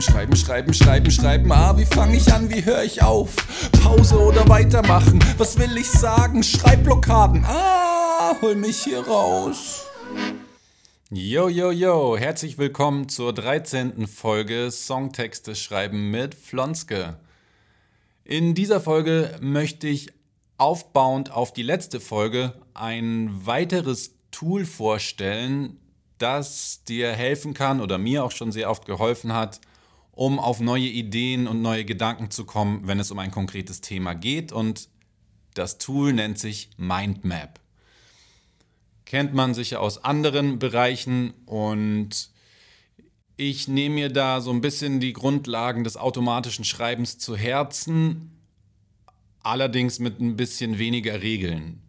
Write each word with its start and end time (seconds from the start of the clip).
Schreiben, 0.00 0.36
schreiben, 0.36 0.36
schreiben, 0.36 0.74
schreiben, 0.74 1.10
schreiben. 1.10 1.52
Ah, 1.52 1.76
wie 1.78 1.86
fange 1.86 2.16
ich 2.16 2.30
an, 2.30 2.50
wie 2.50 2.62
höre 2.62 2.82
ich 2.82 3.02
auf? 3.02 3.34
Pause 3.82 4.18
oder 4.20 4.46
weitermachen? 4.46 5.24
Was 5.38 5.58
will 5.58 5.74
ich 5.78 5.90
sagen? 5.90 6.42
Schreibblockaden. 6.42 7.46
Ah, 7.46 8.36
hol 8.42 8.56
mich 8.56 8.82
hier 8.82 9.06
raus. 9.06 9.86
Yo, 11.10 11.48
yo, 11.48 11.70
yo, 11.70 12.18
herzlich 12.18 12.58
willkommen 12.58 13.08
zur 13.08 13.32
13. 13.32 14.06
Folge 14.06 14.70
Songtexte 14.70 15.54
schreiben 15.54 16.10
mit 16.10 16.34
Flonske. 16.34 17.16
In 18.24 18.54
dieser 18.54 18.82
Folge 18.82 19.38
möchte 19.40 19.88
ich 19.88 20.12
aufbauend 20.58 21.30
auf 21.32 21.54
die 21.54 21.62
letzte 21.62 22.00
Folge 22.00 22.52
ein 22.74 23.30
weiteres 23.46 24.14
Tool 24.30 24.66
vorstellen, 24.66 25.80
das 26.18 26.84
dir 26.84 27.12
helfen 27.12 27.54
kann 27.54 27.80
oder 27.80 27.96
mir 27.96 28.24
auch 28.24 28.32
schon 28.32 28.52
sehr 28.52 28.70
oft 28.70 28.84
geholfen 28.84 29.32
hat, 29.32 29.60
um 30.16 30.40
auf 30.40 30.60
neue 30.60 30.88
Ideen 30.88 31.46
und 31.46 31.60
neue 31.60 31.84
Gedanken 31.84 32.30
zu 32.30 32.46
kommen, 32.46 32.88
wenn 32.88 32.98
es 32.98 33.10
um 33.10 33.18
ein 33.18 33.30
konkretes 33.30 33.82
Thema 33.82 34.14
geht. 34.14 34.50
Und 34.50 34.88
das 35.52 35.76
Tool 35.76 36.14
nennt 36.14 36.38
sich 36.38 36.70
Mindmap. 36.78 37.60
Kennt 39.04 39.34
man 39.34 39.52
sicher 39.52 39.80
aus 39.80 40.02
anderen 40.02 40.58
Bereichen 40.58 41.34
und 41.44 42.30
ich 43.36 43.68
nehme 43.68 43.94
mir 43.96 44.08
da 44.08 44.40
so 44.40 44.50
ein 44.50 44.62
bisschen 44.62 45.00
die 45.00 45.12
Grundlagen 45.12 45.84
des 45.84 45.98
automatischen 45.98 46.64
Schreibens 46.64 47.18
zu 47.18 47.36
Herzen, 47.36 48.40
allerdings 49.42 49.98
mit 49.98 50.18
ein 50.18 50.36
bisschen 50.36 50.78
weniger 50.78 51.20
Regeln. 51.20 51.82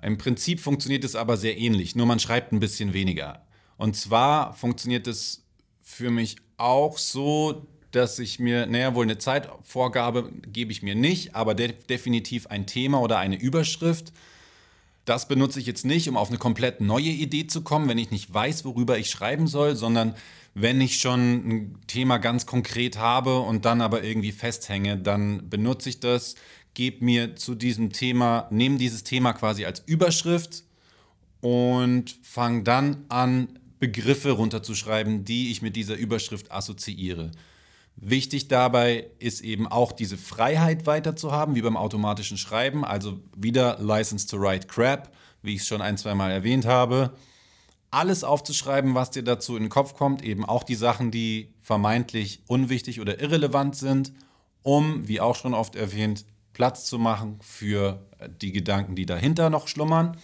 Im 0.00 0.16
Prinzip 0.16 0.60
funktioniert 0.60 1.04
es 1.04 1.14
aber 1.14 1.36
sehr 1.36 1.58
ähnlich, 1.58 1.94
nur 1.94 2.06
man 2.06 2.20
schreibt 2.20 2.52
ein 2.52 2.60
bisschen 2.60 2.94
weniger. 2.94 3.46
Und 3.76 3.96
zwar 3.96 4.54
funktioniert 4.54 5.06
es 5.06 5.44
für 5.90 6.10
mich 6.10 6.36
auch 6.56 6.98
so, 6.98 7.66
dass 7.90 8.18
ich 8.18 8.38
mir, 8.38 8.66
naja, 8.66 8.94
wohl 8.94 9.04
eine 9.04 9.18
Zeitvorgabe 9.18 10.30
gebe 10.46 10.72
ich 10.72 10.82
mir 10.82 10.94
nicht, 10.94 11.34
aber 11.34 11.54
de 11.54 11.74
definitiv 11.88 12.46
ein 12.46 12.66
Thema 12.66 13.00
oder 13.00 13.18
eine 13.18 13.38
Überschrift. 13.38 14.12
Das 15.04 15.26
benutze 15.26 15.58
ich 15.58 15.66
jetzt 15.66 15.84
nicht, 15.84 16.08
um 16.08 16.16
auf 16.16 16.28
eine 16.28 16.38
komplett 16.38 16.80
neue 16.80 17.10
Idee 17.10 17.46
zu 17.46 17.62
kommen, 17.62 17.88
wenn 17.88 17.98
ich 17.98 18.10
nicht 18.10 18.32
weiß, 18.32 18.64
worüber 18.64 18.98
ich 18.98 19.10
schreiben 19.10 19.48
soll, 19.48 19.74
sondern 19.74 20.14
wenn 20.54 20.80
ich 20.80 20.98
schon 20.98 21.20
ein 21.20 21.78
Thema 21.86 22.18
ganz 22.18 22.46
konkret 22.46 22.98
habe 22.98 23.40
und 23.40 23.64
dann 23.64 23.80
aber 23.80 24.04
irgendwie 24.04 24.32
festhänge, 24.32 24.96
dann 24.96 25.48
benutze 25.48 25.88
ich 25.88 26.00
das, 26.00 26.36
gebe 26.74 27.04
mir 27.04 27.34
zu 27.34 27.54
diesem 27.54 27.92
Thema, 27.92 28.46
nehme 28.50 28.78
dieses 28.78 29.02
Thema 29.02 29.32
quasi 29.32 29.64
als 29.64 29.80
Überschrift 29.86 30.64
und 31.40 32.16
fange 32.22 32.62
dann 32.62 33.04
an, 33.08 33.59
Begriffe 33.80 34.30
runterzuschreiben, 34.32 35.24
die 35.24 35.50
ich 35.50 35.62
mit 35.62 35.74
dieser 35.74 35.96
Überschrift 35.96 36.52
assoziiere. 36.52 37.32
Wichtig 37.96 38.48
dabei 38.48 39.10
ist 39.18 39.40
eben 39.40 39.66
auch 39.66 39.92
diese 39.92 40.16
Freiheit 40.16 40.86
weiter 40.86 41.16
zu 41.16 41.32
haben, 41.32 41.54
wie 41.54 41.62
beim 41.62 41.76
automatischen 41.76 42.38
Schreiben, 42.38 42.84
also 42.84 43.20
wieder 43.36 43.78
License 43.80 44.26
to 44.28 44.40
Write 44.40 44.68
Crap, 44.68 45.12
wie 45.42 45.54
ich 45.54 45.62
es 45.62 45.66
schon 45.66 45.82
ein, 45.82 45.98
zwei 45.98 46.14
Mal 46.14 46.30
erwähnt 46.30 46.66
habe. 46.66 47.12
Alles 47.90 48.22
aufzuschreiben, 48.22 48.94
was 48.94 49.10
dir 49.10 49.24
dazu 49.24 49.56
in 49.56 49.64
den 49.64 49.70
Kopf 49.70 49.94
kommt, 49.94 50.22
eben 50.22 50.44
auch 50.44 50.62
die 50.62 50.76
Sachen, 50.76 51.10
die 51.10 51.52
vermeintlich 51.60 52.42
unwichtig 52.46 53.00
oder 53.00 53.20
irrelevant 53.20 53.76
sind, 53.76 54.12
um, 54.62 55.08
wie 55.08 55.20
auch 55.20 55.34
schon 55.34 55.54
oft 55.54 55.74
erwähnt, 55.74 56.24
Platz 56.52 56.84
zu 56.84 56.98
machen 56.98 57.38
für 57.42 58.06
die 58.40 58.52
Gedanken, 58.52 58.94
die 58.94 59.06
dahinter 59.06 59.50
noch 59.50 59.68
schlummern. 59.68 60.16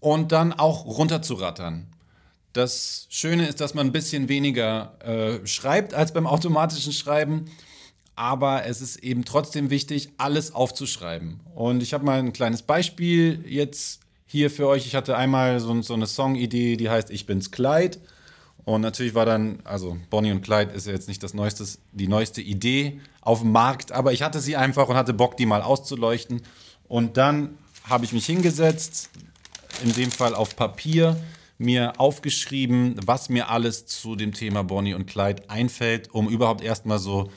Und 0.00 0.32
dann 0.32 0.52
auch 0.52 0.84
runterzurattern. 0.84 1.93
Das 2.54 3.08
Schöne 3.10 3.48
ist, 3.48 3.60
dass 3.60 3.74
man 3.74 3.88
ein 3.88 3.92
bisschen 3.92 4.28
weniger 4.28 4.94
äh, 5.00 5.44
schreibt 5.44 5.92
als 5.92 6.12
beim 6.12 6.28
automatischen 6.28 6.92
Schreiben, 6.92 7.46
aber 8.14 8.64
es 8.64 8.80
ist 8.80 9.02
eben 9.02 9.24
trotzdem 9.24 9.70
wichtig, 9.70 10.10
alles 10.18 10.54
aufzuschreiben. 10.54 11.40
Und 11.56 11.82
ich 11.82 11.92
habe 11.92 12.04
mal 12.04 12.20
ein 12.20 12.32
kleines 12.32 12.62
Beispiel 12.62 13.44
jetzt 13.48 13.98
hier 14.24 14.52
für 14.52 14.68
euch. 14.68 14.86
Ich 14.86 14.94
hatte 14.94 15.16
einmal 15.16 15.58
so, 15.58 15.82
so 15.82 15.94
eine 15.94 16.06
Songidee, 16.06 16.76
die 16.76 16.88
heißt 16.88 17.10
Ich 17.10 17.26
bin's 17.26 17.50
Clyde. 17.50 17.98
Und 18.64 18.82
natürlich 18.82 19.16
war 19.16 19.26
dann, 19.26 19.58
also 19.64 19.96
Bonnie 20.08 20.30
und 20.30 20.42
Clyde 20.42 20.70
ist 20.72 20.86
ja 20.86 20.92
jetzt 20.92 21.08
nicht 21.08 21.24
das 21.24 21.34
neueste, 21.34 21.66
die 21.90 22.06
neueste 22.06 22.40
Idee 22.40 23.00
auf 23.20 23.40
dem 23.40 23.50
Markt, 23.50 23.90
aber 23.90 24.12
ich 24.12 24.22
hatte 24.22 24.38
sie 24.38 24.54
einfach 24.54 24.88
und 24.88 24.94
hatte 24.94 25.12
Bock, 25.12 25.36
die 25.36 25.46
mal 25.46 25.60
auszuleuchten. 25.60 26.42
Und 26.86 27.16
dann 27.16 27.58
habe 27.82 28.04
ich 28.04 28.12
mich 28.12 28.26
hingesetzt, 28.26 29.10
in 29.82 29.92
dem 29.92 30.12
Fall 30.12 30.36
auf 30.36 30.54
Papier, 30.54 31.16
mir 31.58 32.00
aufgeschrieben, 32.00 32.96
was 33.04 33.28
mir 33.28 33.48
alles 33.48 33.86
zu 33.86 34.16
dem 34.16 34.32
Thema 34.32 34.64
Bonnie 34.64 34.94
und 34.94 35.06
Clyde 35.06 35.48
einfällt, 35.48 36.12
um 36.12 36.28
überhaupt 36.28 36.62
erstmal 36.62 36.98
so 36.98 37.30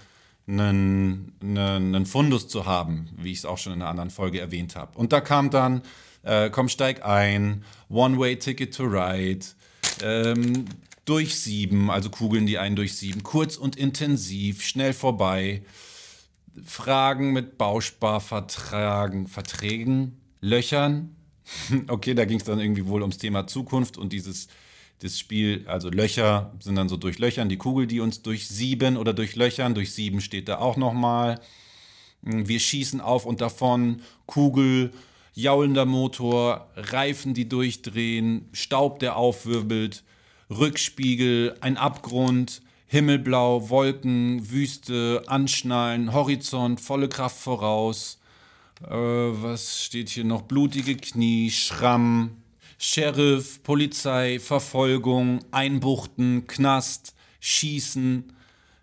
einen, 0.47 1.33
einen, 1.41 1.95
einen 1.95 2.05
Fundus 2.05 2.47
zu 2.47 2.65
haben, 2.65 3.09
wie 3.17 3.31
ich 3.31 3.39
es 3.39 3.45
auch 3.45 3.57
schon 3.57 3.73
in 3.73 3.81
einer 3.81 3.91
anderen 3.91 4.09
Folge 4.09 4.39
erwähnt 4.39 4.75
habe. 4.75 4.97
Und 4.97 5.13
da 5.13 5.21
kam 5.21 5.49
dann, 5.49 5.81
äh, 6.23 6.49
komm, 6.49 6.69
steig 6.69 7.05
ein, 7.05 7.63
One-Way-Ticket 7.89 8.73
to 8.73 8.83
Ride, 8.83 9.45
ähm, 10.01 10.65
durch 11.05 11.39
sieben, 11.39 11.89
also 11.89 12.09
Kugeln, 12.09 12.45
die 12.45 12.57
einen 12.57 12.75
durch 12.75 12.97
sieben, 12.97 13.23
kurz 13.23 13.55
und 13.55 13.75
intensiv, 13.75 14.63
schnell 14.63 14.93
vorbei, 14.93 15.63
Fragen 16.65 17.33
mit 17.33 17.57
Bausparverträgen, 17.57 19.27
Verträgen, 19.27 20.19
Löchern, 20.41 21.15
okay, 21.87 22.13
da 22.13 22.25
ging 22.25 22.37
es 22.37 22.45
dann 22.45 22.59
irgendwie 22.59 22.87
wohl 22.87 23.01
ums 23.01 23.17
Thema 23.17 23.47
Zukunft 23.47 23.97
und 23.97 24.13
dieses 24.13 24.47
das 24.99 25.19
Spiel, 25.19 25.63
also 25.67 25.89
Löcher 25.89 26.53
sind 26.59 26.75
dann 26.75 26.89
so 26.89 26.97
durch 26.97 27.19
Löchern, 27.19 27.49
die 27.49 27.57
Kugel, 27.57 27.85
die 27.85 27.99
uns 27.99 28.23
durch 28.23 28.47
sieben 28.47 28.97
oder 28.97 29.13
durch 29.13 29.35
Löchern, 29.35 29.75
durch 29.75 29.93
sieben 29.93 30.21
steht 30.21 30.49
da 30.49 30.57
auch 30.57 30.75
nochmal. 30.75 31.39
Wir 32.23 32.59
schießen 32.59 32.99
auf 32.99 33.25
und 33.25 33.41
davon, 33.41 34.01
Kugel, 34.25 34.91
jaulender 35.35 35.85
Motor, 35.85 36.71
Reifen, 36.75 37.35
die 37.35 37.47
durchdrehen, 37.47 38.49
Staub, 38.53 38.97
der 38.99 39.17
aufwirbelt, 39.17 40.03
Rückspiegel, 40.49 41.55
ein 41.61 41.77
Abgrund, 41.77 42.63
Himmelblau, 42.87 43.69
Wolken, 43.69 44.49
Wüste, 44.49 45.21
Anschnallen, 45.27 46.11
Horizont, 46.11 46.81
volle 46.81 47.07
Kraft 47.07 47.37
voraus, 47.37 48.19
äh, 48.83 48.89
was 48.89 49.83
steht 49.83 50.09
hier 50.09 50.23
noch? 50.23 50.43
Blutige 50.43 50.95
Knie, 50.95 51.51
Schramm, 51.51 52.37
Sheriff, 52.77 53.63
Polizei, 53.63 54.39
Verfolgung, 54.39 55.39
Einbuchten, 55.51 56.47
Knast, 56.47 57.15
Schießen. 57.39 58.33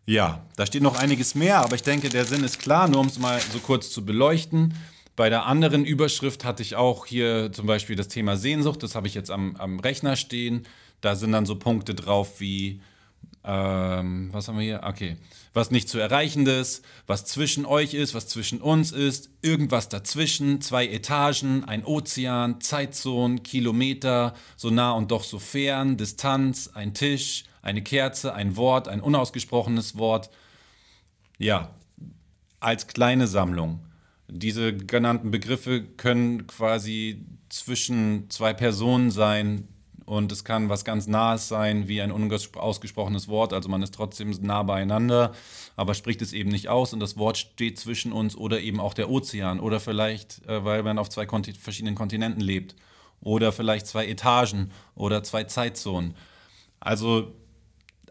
Ja, 0.06 0.44
da 0.56 0.66
steht 0.66 0.82
noch 0.82 0.99
einiges 0.99 1.34
mehr, 1.34 1.59
aber 1.59 1.77
ich 1.77 1.82
denke, 1.82 2.09
der 2.09 2.25
Sinn 2.25 2.44
ist 2.44 2.59
klar, 2.59 2.88
nur 2.88 3.00
um 3.00 3.06
es 3.06 3.19
mal 3.19 3.41
so 3.41 3.59
kurz 3.59 3.91
zu 3.91 4.05
beleuchten. 4.05 4.75
Bei 5.16 5.31
der 5.31 5.47
anderen 5.47 5.84
Überschrift 5.84 6.44
hatte 6.44 6.62
ich 6.62 6.75
auch 6.75 7.06
hier 7.06 7.53
zum 7.53 7.66
Beispiel 7.66 7.94
das 7.94 8.09
Thema 8.09 8.37
Sehnsucht, 8.37 8.82
das 8.82 8.97
habe 8.97 9.06
ich 9.06 9.15
jetzt 9.15 9.31
am, 9.31 9.55
am 9.56 9.78
Rechner 9.78 10.16
stehen. 10.16 10.66
Da 11.00 11.15
sind 11.15 11.32
dann 11.32 11.47
so 11.47 11.56
Punkte 11.56 11.94
drauf 11.94 12.41
wie 12.41 12.81
ähm, 13.44 14.31
was 14.32 14.49
haben 14.49 14.59
wir 14.59 14.65
hier? 14.65 14.81
Okay. 14.84 15.16
Was 15.53 15.71
nicht 15.71 15.88
zu 15.88 15.99
erreichendes, 15.99 16.82
was 17.06 17.27
zwischen 17.27 17.66
euch 17.66 17.94
ist, 17.94 18.15
was 18.15 18.27
zwischen 18.27 18.60
uns 18.60 18.91
ist, 18.91 19.31
irgendwas 19.43 19.88
dazwischen, 19.88 20.60
zwei 20.60 20.87
Etagen, 20.88 21.65
ein 21.65 21.84
Ozean, 21.84 22.60
Zeitzonen, 22.60 23.43
Kilometer, 23.43 24.34
so 24.56 24.71
nah 24.71 24.93
und 24.93 25.10
doch 25.10 25.25
so 25.25 25.38
fern, 25.38 25.97
Distanz, 25.97 26.71
ein 26.75 26.94
Tisch, 26.94 27.44
eine 27.62 27.82
Kerze, 27.82 28.34
ein 28.34 28.56
Wort, 28.56 28.88
ein 28.88 29.00
unausgesprochenes 29.00 29.97
Wort. 29.99 30.31
Ja, 31.38 31.71
als 32.61 32.87
kleine 32.87 33.26
Sammlung. 33.26 33.81
Diese 34.28 34.75
genannten 34.75 35.31
Begriffe 35.31 35.82
können 35.82 36.47
quasi 36.47 37.26
zwischen 37.50 38.31
zwei 38.31 38.55
Personen 38.55 39.11
sein, 39.11 39.69
und 40.07 40.31
es 40.33 40.45
kann 40.45 40.69
was 40.69 40.85
ganz 40.85 41.07
Nahes 41.07 41.49
sein, 41.49 41.89
wie 41.89 42.03
ein 42.03 42.13
unausgesprochenes 42.13 43.29
Wort. 43.29 43.53
Also 43.53 43.69
man 43.69 43.83
ist 43.83 43.95
trotzdem 43.95 44.31
nah 44.43 44.62
beieinander, 44.62 45.33
aber 45.77 45.95
spricht 45.95 46.21
es 46.21 46.33
eben 46.33 46.51
nicht 46.51 46.69
aus 46.69 46.93
und 46.93 47.01
das 47.01 47.17
Wort 47.17 47.39
steht 47.39 47.79
zwischen 47.79 48.12
uns 48.12 48.37
oder 48.37 48.61
eben 48.61 48.81
auch 48.81 48.93
der 48.93 49.11
Ozean. 49.11 49.61
Oder 49.61 49.81
vielleicht, 49.81 50.47
äh, 50.47 50.65
weil 50.65 50.83
man 50.83 50.99
auf 50.99 51.09
zwei 51.09 51.25
Konti 51.25 51.55
verschiedenen 51.55 51.95
Kontinenten 51.95 52.41
lebt. 52.41 52.77
Oder 53.21 53.53
vielleicht 53.53 53.87
zwei 53.87 54.06
Etagen 54.06 54.71
oder 54.95 55.23
zwei 55.23 55.45
Zeitzonen. 55.45 56.15
Also 56.81 57.33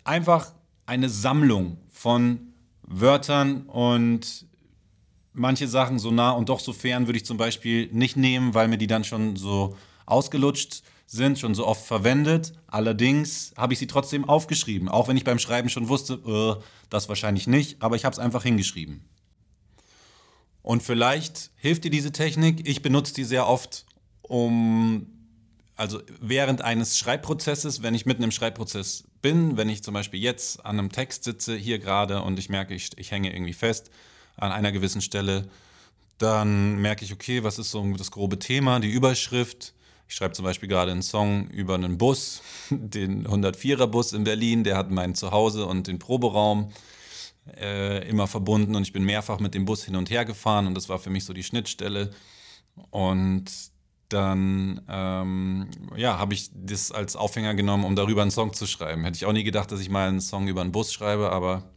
einfach 0.04 0.52
eine 0.88 1.10
Sammlung 1.10 1.78
von 1.92 2.54
Wörtern 2.82 3.64
und 3.68 4.48
manche 5.34 5.68
Sachen 5.68 6.00
so 6.00 6.10
nah 6.10 6.32
und 6.32 6.50
doch 6.50 6.60
so 6.60 6.74
fern 6.74 7.08
würde 7.08 7.18
ich 7.18 7.26
zum 7.26 7.38
Beispiel 7.38 7.90
nicht 7.92 8.18
nehmen, 8.18 8.56
weil 8.56 8.68
mir 8.68 8.78
die 8.78 8.88
dann 8.88 9.04
schon 9.04 9.36
so 9.36 9.78
ausgelutscht 10.08 10.84
sind 11.14 11.40
schon 11.40 11.56
so 11.56 11.66
oft 11.66 11.86
verwendet. 11.86 12.54
Allerdings 12.68 13.54
habe 13.56 13.74
ich 13.74 13.80
sie 13.80 13.88
trotzdem 13.88 14.28
aufgeschrieben, 14.28 14.90
auch 14.90 15.08
wenn 15.08 15.18
ich 15.18 15.24
beim 15.24 15.40
Schreiben 15.40 15.70
schon 15.70 15.88
wusste, 15.88 16.14
äh, 16.26 16.64
das 16.90 17.08
wahrscheinlich 17.08 17.48
nicht, 17.48 17.82
aber 17.82 17.96
ich 17.96 18.06
habe 18.06 18.14
es 18.14 18.20
einfach 18.20 18.44
hingeschrieben. 18.44 19.06
Und 20.62 20.84
vielleicht 20.84 21.52
hilft 21.56 21.84
dir 21.84 21.92
diese 21.92 22.12
Technik. 22.12 22.68
Ich 22.68 22.82
benutze 22.82 23.14
die 23.14 23.26
sehr 23.26 23.48
oft, 23.48 23.86
um 24.22 25.08
also 25.76 26.02
während 26.22 26.62
eines 26.62 26.98
Schreibprozesses, 26.98 27.82
wenn 27.82 27.96
ich 27.96 28.06
mitten 28.06 28.24
im 28.24 28.32
Schreibprozess 28.32 29.06
bin, 29.22 29.58
wenn 29.58 29.70
ich 29.70 29.84
zum 29.84 29.94
Beispiel 29.94 30.22
jetzt 30.22 30.66
an 30.66 30.80
einem 30.80 30.92
Text 30.92 31.24
sitze, 31.24 31.56
hier 31.56 31.80
gerade, 31.80 32.22
und 32.22 32.38
ich 32.38 32.50
merke, 32.50 32.74
ich, 32.74 32.92
ich 32.98 33.12
hänge 33.12 33.34
irgendwie 33.34 33.54
fest 33.54 33.90
an 34.38 34.52
einer 34.52 34.72
gewissen 34.72 35.02
Stelle, 35.02 35.50
dann 36.18 36.78
merke 36.78 37.04
ich, 37.06 37.12
okay, 37.12 37.44
was 37.44 37.60
ist 37.60 37.72
so 37.72 37.84
das 37.98 38.12
grobe 38.12 38.40
Thema, 38.40 38.80
die 38.80 38.92
Überschrift. 38.92 39.74
Ich 40.14 40.18
schreibe 40.18 40.36
zum 40.36 40.46
Beispiel 40.46 40.70
gerade 40.70 40.92
einen 40.92 41.02
Song 41.02 41.48
über 41.48 41.74
einen 41.74 41.98
Bus, 41.98 42.44
den 42.70 43.28
104er 43.28 43.88
Bus 43.88 44.14
in 44.14 44.24
Berlin, 44.24 44.64
der 44.64 44.78
hat 44.78 44.92
mein 44.92 45.16
Zuhause 45.16 45.66
und 45.66 45.88
den 45.88 45.98
Proberaum 45.98 46.72
äh, 47.58 48.08
immer 48.08 48.28
verbunden 48.28 48.76
und 48.76 48.84
ich 48.84 48.94
bin 48.94 49.06
mehrfach 49.06 49.40
mit 49.40 49.56
dem 49.56 49.66
Bus 49.66 49.86
hin 49.86 49.96
und 49.96 50.12
her 50.12 50.24
gefahren 50.24 50.68
und 50.68 50.76
das 50.76 50.88
war 50.88 51.00
für 51.00 51.10
mich 51.10 51.26
so 51.26 51.34
die 51.34 51.42
Schnittstelle. 51.42 52.12
Und 52.92 53.46
dann 54.10 54.82
ähm, 54.88 55.72
ja, 55.96 56.20
habe 56.20 56.36
ich 56.36 56.52
das 56.54 56.92
als 56.92 57.16
Aufhänger 57.16 57.56
genommen, 57.56 57.84
um 57.84 57.96
darüber 57.96 58.22
einen 58.22 58.30
Song 58.30 58.54
zu 58.54 58.68
schreiben. 58.68 59.06
Hätte 59.06 59.16
ich 59.16 59.26
auch 59.26 59.34
nie 59.34 59.44
gedacht, 59.44 59.72
dass 59.72 59.80
ich 59.80 59.90
mal 59.90 60.10
einen 60.10 60.22
Song 60.22 60.48
über 60.48 60.62
einen 60.62 60.72
Bus 60.72 60.94
schreibe, 60.94 61.32
aber 61.32 61.73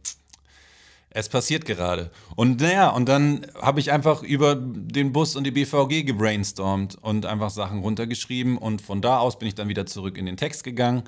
es 1.17 1.29
passiert 1.29 1.65
gerade. 1.65 2.11
Und 2.35 2.61
naja, 2.61 2.89
und 2.89 3.09
dann 3.09 3.47
habe 3.59 3.79
ich 3.79 3.91
einfach 3.91 4.21
über 4.21 4.53
den 4.55 5.13
Bus 5.13 5.35
und 5.35 5.45
die 5.45 5.51
BVG 5.51 6.03
gebrainstormt 6.05 6.95
und 7.01 7.25
einfach 7.25 7.49
Sachen 7.49 7.79
runtergeschrieben. 7.79 8.55
Und 8.55 8.83
von 8.83 9.01
da 9.01 9.17
aus 9.17 9.39
bin 9.39 9.47
ich 9.47 9.55
dann 9.55 9.67
wieder 9.67 9.87
zurück 9.87 10.15
in 10.15 10.27
den 10.27 10.37
Text 10.37 10.63
gegangen 10.63 11.05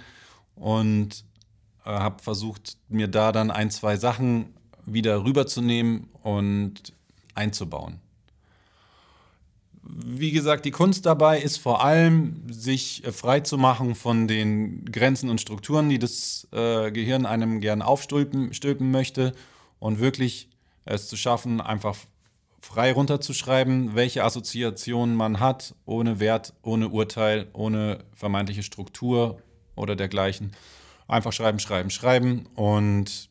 und 0.55 1.25
äh, 1.85 1.91
habe 1.91 2.23
versucht, 2.23 2.77
mir 2.87 3.07
da 3.07 3.31
dann 3.31 3.51
ein, 3.51 3.69
zwei 3.69 3.97
Sachen 3.97 4.55
wieder 4.83 5.23
rüberzunehmen 5.23 6.07
und 6.23 6.91
einzubauen. 7.35 7.99
Wie 9.83 10.31
gesagt, 10.31 10.65
die 10.65 10.71
Kunst 10.71 11.05
dabei 11.05 11.39
ist 11.39 11.57
vor 11.57 11.83
allem, 11.83 12.41
sich 12.49 13.05
äh, 13.05 13.11
frei 13.11 13.41
zu 13.41 13.59
machen 13.59 13.93
von 13.93 14.27
den 14.27 14.85
Grenzen 14.85 15.29
und 15.29 15.39
Strukturen, 15.39 15.87
die 15.87 15.99
das 15.99 16.47
äh, 16.51 16.91
Gehirn 16.91 17.27
einem 17.27 17.61
gern 17.61 17.83
aufstülpen 17.83 18.55
stülpen 18.55 18.89
möchte 18.89 19.33
und 19.79 19.99
wirklich 19.99 20.49
es 20.85 21.07
zu 21.07 21.17
schaffen, 21.17 21.61
einfach 21.61 21.95
frei 22.61 22.91
runterzuschreiben, 22.91 23.95
welche 23.95 24.23
Assoziationen 24.23 25.15
man 25.15 25.39
hat, 25.39 25.75
ohne 25.85 26.19
Wert, 26.19 26.53
ohne 26.61 26.89
Urteil, 26.89 27.47
ohne 27.53 28.03
vermeintliche 28.13 28.63
Struktur 28.63 29.41
oder 29.75 29.95
dergleichen. 29.95 30.51
Einfach 31.07 31.33
schreiben, 31.33 31.59
schreiben, 31.59 31.89
schreiben 31.89 32.47
und 32.55 33.29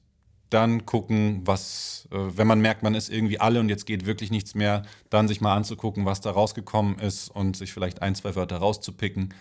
dann 0.50 0.86
gucken, 0.86 1.42
was, 1.44 2.08
äh, 2.10 2.16
wenn 2.16 2.46
man 2.46 2.60
merkt, 2.60 2.82
man 2.82 2.94
ist 2.94 3.10
irgendwie 3.10 3.38
alle 3.38 3.60
und 3.60 3.68
jetzt 3.68 3.84
geht 3.84 4.06
wirklich 4.06 4.30
nichts 4.30 4.54
mehr, 4.54 4.82
dann 5.10 5.28
sich 5.28 5.40
mal 5.40 5.54
anzugucken, 5.54 6.06
was 6.06 6.20
da 6.22 6.30
rausgekommen 6.30 6.98
ist 6.98 7.28
und 7.28 7.56
sich 7.56 7.72
vielleicht 7.72 8.00
ein, 8.00 8.14
zwei 8.14 8.34
Wörter 8.34 8.56
rauszupicken 8.56 9.34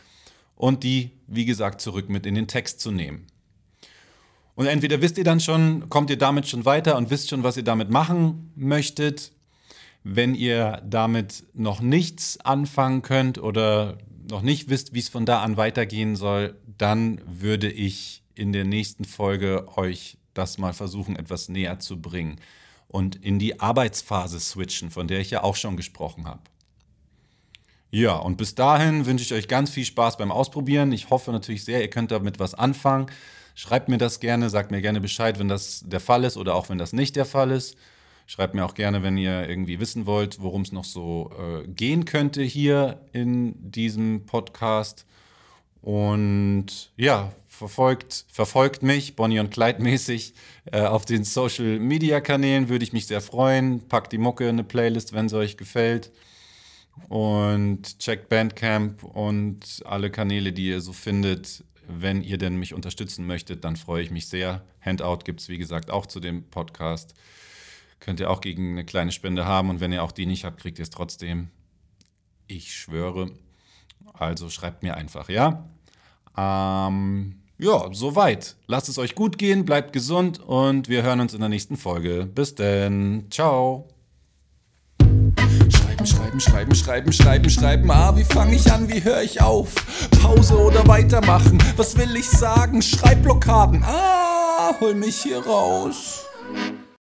und 0.56 0.84
die, 0.84 1.12
wie 1.28 1.46
gesagt, 1.46 1.80
zurück 1.80 2.10
mit 2.10 2.26
in 2.26 2.36
den 2.36 2.48
Text 2.48 2.82
zu 2.82 2.92
nehmen. 2.92 3.28
Und 4.58 4.66
entweder 4.66 5.04
wisst 5.04 5.20
ihr 5.20 5.24
dann 5.24 5.40
schon, 5.40 5.88
kommt 5.88 6.10
ihr 6.10 6.18
damit 6.18 6.48
schon 6.48 6.66
weiter 6.66 6.98
und 6.98 7.12
wisst 7.12 7.30
schon, 7.30 7.44
was 7.44 7.58
ihr 7.58 7.64
damit 7.64 7.92
machen 7.92 8.52
möchtet. 8.56 9.32
Wenn 10.04 10.34
ihr 10.34 10.82
damit 10.84 11.44
noch 11.54 11.80
nichts 11.80 12.40
anfangen 12.40 13.04
könnt 13.04 13.38
oder 13.38 14.00
noch 14.32 14.42
nicht 14.42 14.68
wisst, 14.68 14.96
wie 14.96 15.00
es 15.00 15.10
von 15.10 15.28
da 15.28 15.44
an 15.44 15.58
weitergehen 15.58 16.16
soll, 16.16 16.56
dann 16.76 17.22
würde 17.28 17.70
ich 17.70 18.24
in 18.34 18.52
der 18.52 18.66
nächsten 18.66 19.06
Folge 19.06 19.68
euch 19.78 20.18
das 20.34 20.58
mal 20.58 20.74
versuchen, 20.74 21.18
etwas 21.18 21.50
näher 21.50 21.78
zu 21.78 22.02
bringen 22.02 22.40
und 22.88 23.16
in 23.16 23.38
die 23.38 23.60
Arbeitsphase 23.60 24.40
switchen, 24.40 24.90
von 24.90 25.08
der 25.08 25.20
ich 25.20 25.30
ja 25.30 25.44
auch 25.44 25.56
schon 25.56 25.78
gesprochen 25.78 26.26
habe. 26.26 26.42
Ja, 27.92 28.16
und 28.16 28.38
bis 28.38 28.56
dahin 28.56 29.06
wünsche 29.06 29.24
ich 29.24 29.34
euch 29.34 29.48
ganz 29.48 29.70
viel 29.70 29.86
Spaß 29.86 30.18
beim 30.18 30.32
Ausprobieren. 30.32 30.92
Ich 30.94 31.12
hoffe 31.12 31.32
natürlich 31.32 31.64
sehr, 31.64 31.80
ihr 31.80 31.92
könnt 31.92 32.10
damit 32.10 32.40
was 32.40 32.56
anfangen. 32.56 33.06
Schreibt 33.58 33.90
mir 33.90 33.98
das 33.98 34.20
gerne, 34.20 34.52
sagt 34.52 34.70
mir 34.70 34.82
gerne 34.82 35.02
Bescheid, 35.02 35.40
wenn 35.40 35.48
das 35.48 35.82
der 35.84 36.00
Fall 36.00 36.24
ist 36.26 36.38
oder 36.38 36.54
auch 36.54 36.70
wenn 36.70 36.78
das 36.78 36.94
nicht 36.94 37.16
der 37.16 37.26
Fall 37.26 37.50
ist. 37.50 37.76
Schreibt 38.28 38.54
mir 38.54 38.64
auch 38.64 38.76
gerne, 38.76 39.02
wenn 39.02 39.18
ihr 39.18 39.50
irgendwie 39.50 39.80
wissen 39.80 40.06
wollt, 40.06 40.40
worum 40.40 40.62
es 40.62 40.72
noch 40.72 40.84
so 40.84 41.32
äh, 41.40 41.68
gehen 41.68 42.06
könnte 42.06 42.44
hier 42.44 43.02
in 43.14 43.56
diesem 43.72 44.28
Podcast. 44.28 45.08
Und 45.82 46.92
ja, 46.98 47.32
verfolgt, 47.48 48.26
verfolgt 48.32 48.84
mich, 48.84 49.16
Bonnie 49.16 49.40
und 49.40 49.50
Clyde 49.50 49.82
mäßig, 49.82 50.36
äh, 50.72 50.82
auf 50.82 51.06
den 51.06 51.24
Social 51.24 51.80
Media 51.80 52.22
Kanälen, 52.22 52.70
würde 52.70 52.84
ich 52.84 52.94
mich 52.94 53.08
sehr 53.08 53.22
freuen. 53.22 53.88
Packt 53.88 54.14
die 54.14 54.20
Mucke 54.20 54.44
in 54.44 54.50
eine 54.52 54.66
Playlist, 54.66 55.14
wenn 55.14 55.26
es 55.26 55.34
euch 55.34 55.58
gefällt. 55.58 56.12
Und 57.10 57.98
checkt 57.98 58.30
Bandcamp 58.30 59.04
und 59.04 59.82
alle 59.84 60.12
Kanäle, 60.12 60.54
die 60.54 60.68
ihr 60.68 60.82
so 60.82 60.94
findet, 60.94 61.64
wenn 61.88 62.22
ihr 62.22 62.38
denn 62.38 62.58
mich 62.58 62.74
unterstützen 62.74 63.26
möchtet, 63.26 63.64
dann 63.64 63.76
freue 63.76 64.04
ich 64.04 64.12
mich 64.12 64.28
sehr. 64.28 64.62
Handout 64.82 65.20
gibt 65.24 65.42
es, 65.42 65.50
wie 65.50 65.58
gesagt, 65.58 65.90
auch 65.90 66.06
zu 66.06 66.20
dem 66.20 66.44
Podcast. 66.50 67.14
Könnt 68.00 68.20
ihr 68.20 68.30
auch 68.30 68.42
gegen 68.42 68.72
eine 68.72 68.86
kleine 68.86 69.12
Spende 69.12 69.46
haben 69.46 69.70
und 69.70 69.80
wenn 69.80 69.92
ihr 69.92 70.04
auch 70.04 70.12
die 70.12 70.26
nicht 70.26 70.44
habt, 70.44 70.60
kriegt 70.60 70.80
ihr 70.80 70.84
es 70.84 70.90
trotzdem. 70.90 71.50
Ich 72.48 72.74
schwöre. 72.76 73.32
Also 74.14 74.50
schreibt 74.50 74.84
mir 74.84 74.96
einfach, 74.96 75.30
ja? 75.30 75.68
Ähm, 76.38 77.42
ja, 77.58 77.90
soweit. 77.92 78.56
Lasst 78.68 78.90
es 78.90 79.00
euch 79.00 79.16
gut 79.16 79.38
gehen, 79.38 79.66
bleibt 79.66 79.94
gesund 79.94 80.40
und 80.40 80.90
wir 80.90 81.04
hören 81.04 81.20
uns 81.20 81.34
in 81.34 81.40
der 81.40 81.50
nächsten 81.50 81.78
Folge. 81.78 82.26
Bis 82.26 82.54
denn. 82.54 83.28
Ciao. 83.32 83.97
Schreiben, 86.06 86.40
schreiben, 86.40 86.76
schreiben, 86.76 87.12
schreiben, 87.12 87.50
schreiben. 87.50 87.92
Ah, 87.92 88.16
wie 88.16 88.24
fange 88.24 88.56
ich 88.56 88.72
an, 88.72 88.88
wie 88.88 89.04
höre 89.04 89.24
ich 89.24 89.42
auf? 89.42 89.74
Pause 90.22 90.58
oder 90.58 90.88
weitermachen? 90.88 91.58
Was 91.76 91.98
will 91.98 92.16
ich 92.16 92.30
sagen? 92.30 92.82
Schreibblockaden. 92.82 93.84
Ah, 93.84 94.74
hol 94.80 94.94
mich 94.94 95.18
hier 95.24 95.46
raus. 95.46 96.26